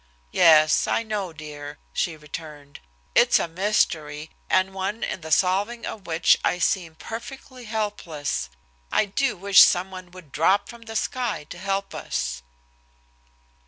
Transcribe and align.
"Yes, 0.31 0.87
I 0.87 1.03
know, 1.03 1.31
dear," 1.31 1.77
she 1.93 2.17
returned. 2.17 2.79
"It's 3.13 3.37
a 3.37 3.47
mystery, 3.47 4.31
and 4.49 4.73
one 4.73 5.03
in 5.03 5.21
the 5.21 5.31
solving 5.31 5.85
of 5.85 6.07
which 6.07 6.39
I 6.43 6.57
seem 6.57 6.95
perfectly 6.95 7.65
helpless. 7.65 8.49
I 8.91 9.05
do 9.05 9.37
wish 9.37 9.61
someone 9.61 10.09
would 10.09 10.31
drop 10.31 10.67
from 10.67 10.81
the 10.89 10.95
sky 10.95 11.43
to 11.51 11.57
help 11.59 11.93
us." 11.93 12.41